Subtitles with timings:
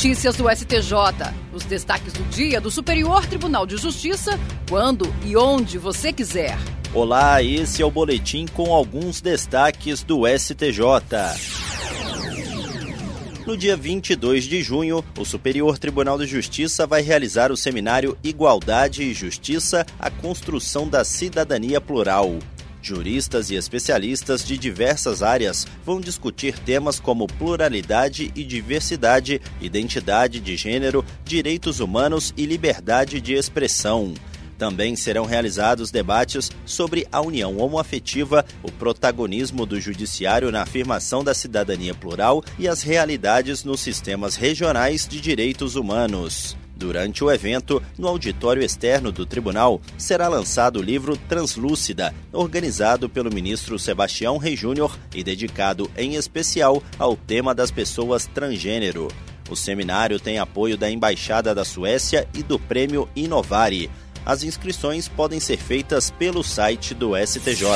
[0.00, 0.94] Notícias do STJ.
[1.52, 6.56] Os destaques do dia do Superior Tribunal de Justiça, quando e onde você quiser.
[6.94, 10.80] Olá, esse é o boletim com alguns destaques do STJ.
[13.46, 19.02] No dia 22 de junho, o Superior Tribunal de Justiça vai realizar o seminário Igualdade
[19.02, 22.38] e Justiça a construção da cidadania plural.
[22.82, 30.56] Juristas e especialistas de diversas áreas vão discutir temas como pluralidade e diversidade, identidade de
[30.56, 34.14] gênero, direitos humanos e liberdade de expressão.
[34.56, 41.32] Também serão realizados debates sobre a união homoafetiva, o protagonismo do judiciário na afirmação da
[41.32, 46.56] cidadania plural e as realidades nos sistemas regionais de direitos humanos.
[46.80, 53.30] Durante o evento, no auditório externo do tribunal, será lançado o livro Translúcida, organizado pelo
[53.30, 59.08] ministro Sebastião Rei Júnior e dedicado em especial ao tema das pessoas transgênero.
[59.50, 63.90] O seminário tem apoio da Embaixada da Suécia e do Prêmio Inovare.
[64.24, 67.66] As inscrições podem ser feitas pelo site do STJ.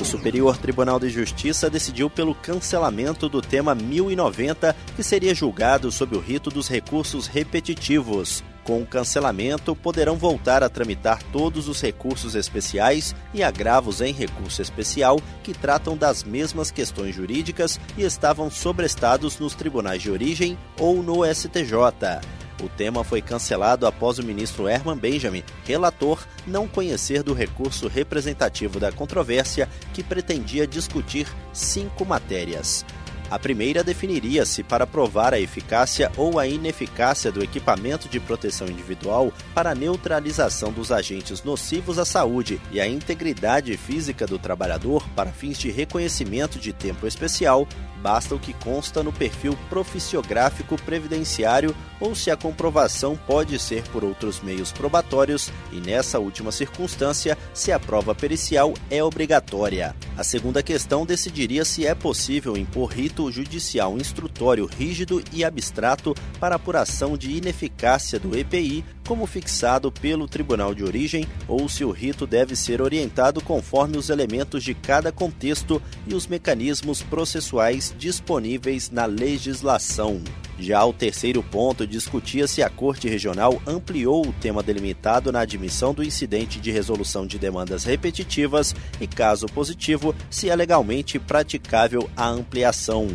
[0.00, 6.16] O Superior Tribunal de Justiça decidiu pelo cancelamento do tema 1090, que seria julgado sob
[6.16, 8.42] o rito dos recursos repetitivos.
[8.64, 14.62] Com o cancelamento, poderão voltar a tramitar todos os recursos especiais e agravos em recurso
[14.62, 21.02] especial que tratam das mesmas questões jurídicas e estavam sobrestados nos tribunais de origem ou
[21.02, 22.39] no STJ.
[22.62, 28.78] O tema foi cancelado após o ministro Herman Benjamin, relator, não conhecer do recurso representativo
[28.78, 32.84] da controvérsia que pretendia discutir cinco matérias.
[33.30, 38.66] A primeira definiria se, para provar a eficácia ou a ineficácia do equipamento de proteção
[38.66, 45.08] individual para a neutralização dos agentes nocivos à saúde e a integridade física do trabalhador
[45.14, 47.68] para fins de reconhecimento de tempo especial,
[48.02, 54.02] basta o que consta no perfil proficiográfico previdenciário ou se a comprovação pode ser por
[54.02, 59.94] outros meios probatórios e, nessa última circunstância, se a prova pericial é obrigatória.
[60.16, 66.56] A segunda questão decidiria se é possível impor rito judicial instrutório rígido e abstrato para
[66.56, 72.28] apuração de ineficácia do EPI, como fixado pelo Tribunal de Origem, ou se o rito
[72.28, 79.06] deve ser orientado conforme os elementos de cada contexto e os mecanismos processuais disponíveis na
[79.06, 80.22] legislação.
[80.60, 85.92] Já o terceiro ponto discutia se a Corte Regional ampliou o tema delimitado na admissão
[85.92, 92.28] do incidente de resolução de demandas repetitivas e, caso positivo, se é legalmente praticável a
[92.28, 93.08] ampliação.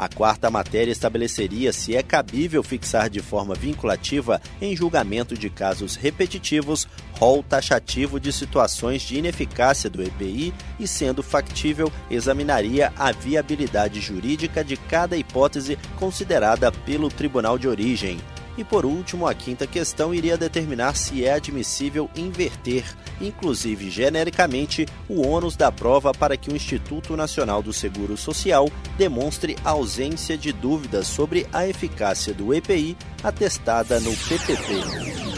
[0.00, 5.94] A quarta matéria estabeleceria se é cabível fixar de forma vinculativa, em julgamento de casos
[5.94, 6.88] repetitivos,
[7.18, 14.64] rol taxativo de situações de ineficácia do EPI e, sendo factível, examinaria a viabilidade jurídica
[14.64, 18.18] de cada hipótese considerada pelo tribunal de origem.
[18.58, 22.84] E por último, a quinta questão iria determinar se é admissível inverter,
[23.20, 28.68] inclusive genericamente, o ônus da prova para que o Instituto Nacional do Seguro Social
[28.98, 35.29] demonstre ausência de dúvidas sobre a eficácia do EPI atestada no PPP.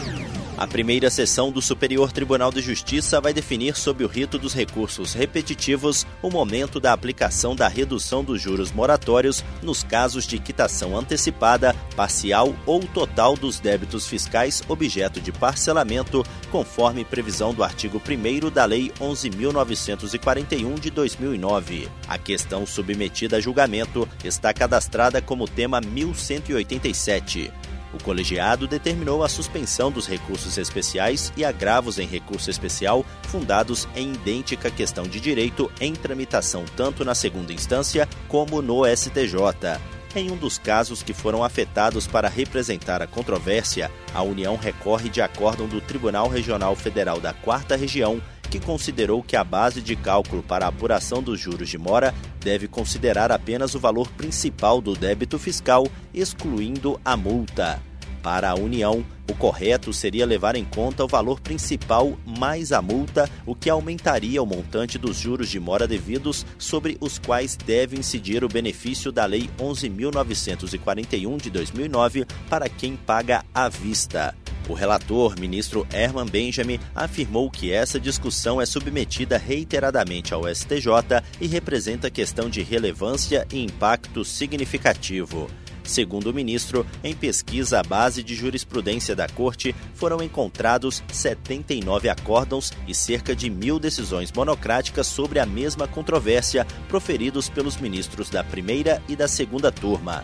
[0.55, 5.13] A primeira sessão do Superior Tribunal de Justiça vai definir, sob o rito dos recursos
[5.13, 11.75] repetitivos, o momento da aplicação da redução dos juros moratórios nos casos de quitação antecipada,
[11.95, 18.63] parcial ou total dos débitos fiscais objeto de parcelamento, conforme previsão do artigo 1 da
[18.65, 21.89] Lei 11.941 de 2009.
[22.07, 27.51] A questão submetida a julgamento está cadastrada como tema 1187.
[27.93, 34.13] O colegiado determinou a suspensão dos recursos especiais e agravos em recurso especial fundados em
[34.13, 39.79] idêntica questão de direito em tramitação tanto na segunda instância como no STJ.
[40.15, 45.21] Em um dos casos que foram afetados para representar a controvérsia, a União recorre de
[45.21, 48.21] acórdão do Tribunal Regional Federal da Quarta Região,
[48.53, 52.67] que considerou que a base de cálculo para a apuração dos juros de mora deve
[52.67, 57.81] considerar apenas o valor principal do débito fiscal, excluindo a multa.
[58.21, 63.27] Para a União, o correto seria levar em conta o valor principal mais a multa,
[63.43, 68.43] o que aumentaria o montante dos juros de mora devidos sobre os quais deve incidir
[68.43, 74.35] o benefício da Lei 11.941 de 2009 para quem paga à vista.
[74.67, 81.47] O relator, ministro Herman Benjamin, afirmou que essa discussão é submetida reiteradamente ao STJ e
[81.47, 85.49] representa questão de relevância e impacto significativo.
[85.83, 92.71] Segundo o ministro, em pesquisa à base de jurisprudência da Corte, foram encontrados 79 acórdãos
[92.87, 99.03] e cerca de mil decisões monocráticas sobre a mesma controvérsia proferidos pelos ministros da primeira
[99.09, 100.23] e da segunda turma.